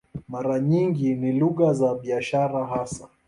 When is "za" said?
1.73-1.93